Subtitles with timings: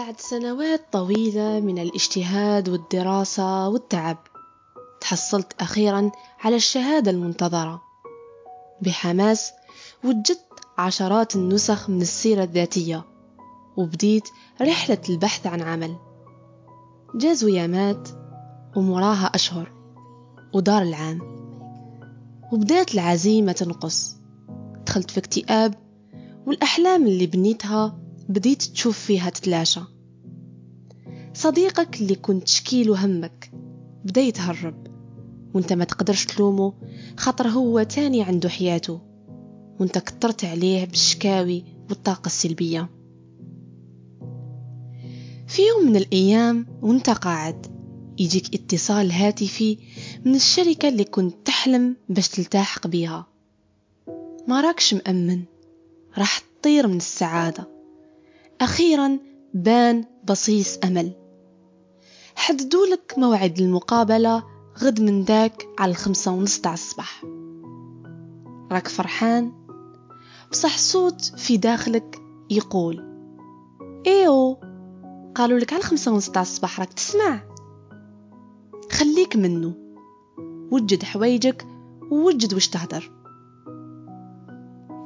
[0.00, 4.16] بعد سنوات طويلة من الاجتهاد والدراسة والتعب
[5.00, 7.82] تحصلت أخيرا على الشهادة المنتظرة
[8.82, 9.52] بحماس
[10.04, 13.04] وجدت عشرات النسخ من السيرة الذاتية
[13.76, 14.28] وبديت
[14.62, 15.96] رحلة البحث عن عمل.
[17.14, 18.08] جاز ويامات
[18.76, 19.72] ومراها أشهر
[20.54, 21.20] ودار العام.
[22.52, 24.16] وبدأت العزيمة تنقص.
[24.86, 25.74] دخلت في اكتئاب
[26.46, 27.98] والأحلام اللي بنيتها
[28.30, 29.80] بديت تشوف فيها تتلاشى.
[31.34, 33.50] صديقك اللي كنت تشكيله همك
[34.04, 34.86] بدا يتهرب
[35.54, 36.72] وانت ما تقدرش تلومه
[37.16, 39.00] خاطر هو تاني عنده حياته
[39.80, 42.90] وانت كترت عليه بالشكاوي والطاقة السلبية.
[45.46, 47.66] في يوم من الأيام وانت قاعد
[48.18, 49.78] يجيك اتصال هاتفي
[50.24, 53.26] من الشركة اللي كنت تحلم باش تلتحق بيها.
[54.48, 55.42] ما راكش مأمن
[56.18, 57.79] راح تطير من السعادة.
[58.60, 59.18] أخيرا
[59.54, 61.12] بان بصيص أمل.
[62.34, 64.44] حددولك موعد المقابلة
[64.78, 67.24] غد من ذاك على الخمسة ونص تاع الصباح.
[68.72, 69.52] راك فرحان؟
[70.50, 73.04] بصح صوت في داخلك يقول.
[74.06, 74.58] إيو
[75.34, 77.42] قالوا لك على الخمسة ونص تاع الصباح راك تسمع.
[78.92, 79.74] خليك منه.
[80.70, 81.66] وجد حوايجك
[82.10, 83.10] ووجد وش تهدر.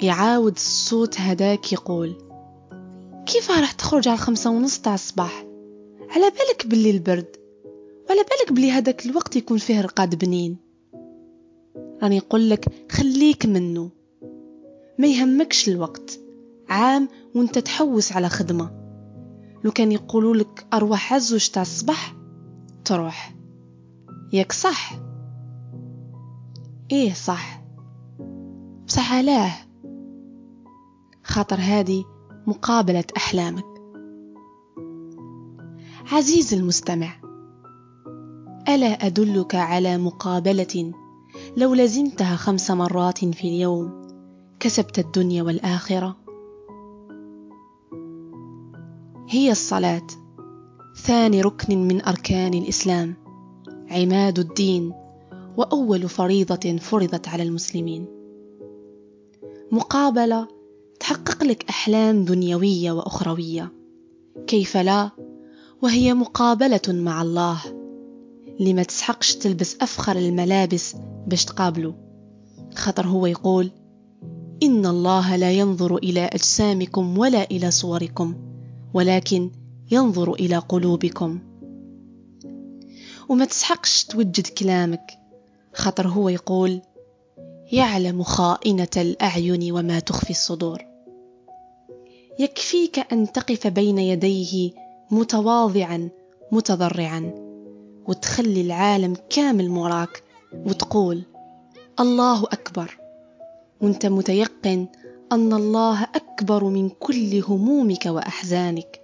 [0.02, 2.23] يعاود الصوت هداك يقول.
[3.27, 5.44] كيف راح تخرج على الخمسة ونص تاع الصباح؟
[6.11, 7.36] على بالك باللي البرد
[8.08, 10.56] وعلى بالك بلي هداك الوقت يكون فيه رقاد بنين.
[12.02, 13.91] راني يقول لك خليك منه.
[14.98, 16.20] ما يهمكش الوقت
[16.69, 18.70] عام وانت تحوس على خدمة.
[19.64, 22.14] لو كان يقولوا لك أروح عزوج تاع الصباح
[22.84, 23.34] تروح.
[24.33, 24.92] ياك صح؟
[26.92, 27.64] إيه صح.
[28.86, 29.52] بصح علاه.
[31.24, 32.05] خاطر هادي
[32.46, 33.64] مقابلة أحلامك.
[36.12, 37.20] عزيزي المستمع
[38.68, 40.92] ألا أدلك على مقابلة
[41.56, 44.02] لو لزمتها خمس مرات في اليوم
[44.60, 46.16] كسبت الدنيا والآخرة؟
[49.28, 50.06] هي الصلاة
[50.96, 53.14] ثاني ركن من أركان الإسلام
[53.90, 54.92] عماد الدين
[55.56, 58.06] وأول فريضة فرضت على المسلمين.
[59.72, 60.53] مقابلة
[61.04, 63.72] تحقق لك أحلام دنيوية وأخروية.
[64.46, 65.10] كيف لا؟
[65.82, 67.60] وهي مقابلة مع الله.
[68.60, 71.94] لما تسحقش تلبس أفخر الملابس باش تقابله.
[72.74, 73.70] خاطر هو يقول
[74.62, 78.34] إن الله لا ينظر إلى أجسامكم ولا إلى صوركم
[78.94, 79.50] ولكن
[79.90, 81.38] ينظر إلى قلوبكم.
[83.28, 85.18] وما تسحقش توجد كلامك.
[85.74, 86.80] خاطر هو يقول
[87.72, 90.93] يعلم خائنة الأعين وما تخفي الصدور.
[92.39, 94.70] يكفيك أن تقف بين يديه
[95.11, 96.08] متواضعا
[96.52, 97.45] متضرعا.
[98.08, 100.22] وتخلي العالم كامل مراك
[100.67, 101.22] وتقول
[102.00, 102.98] الله أكبر.
[103.80, 104.86] وأنت متيقن
[105.33, 109.01] أن الله أكبر من كل همومك وأحزانك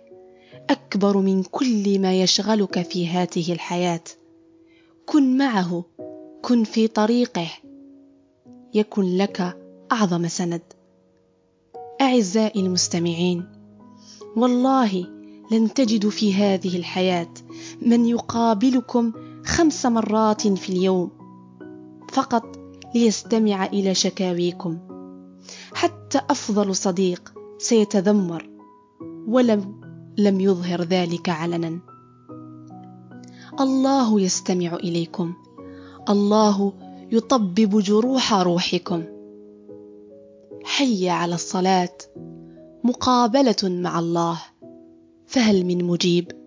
[0.71, 4.05] أكبر من كل ما يشغلك في هذه الحياة.
[5.07, 5.85] كن معه
[6.43, 7.49] كن في طريقه.
[8.75, 9.57] يكن لك
[9.93, 10.63] أعظم سند.
[12.11, 13.45] أعزائي المستمعين
[14.37, 15.07] والله
[15.53, 17.29] لن تجدوا في هذه الحياة
[17.83, 19.13] من يقابلكم
[19.45, 21.11] خمس مرات في اليوم
[22.13, 22.45] فقط
[22.95, 24.79] ليستمع إلى شكاويكم.
[25.75, 28.51] حتى أفضل صديق سيتذمر
[29.27, 29.81] ولم
[30.19, 31.79] لم يظهر ذلك علنا.
[33.61, 35.35] الله يستمع إليكم
[36.09, 36.73] الله
[37.13, 39.20] يطبب جروح روحكم.
[40.81, 41.97] حي على الصلاة
[42.85, 44.43] مقابلة مع الله
[45.27, 46.40] فهل من مجيب؟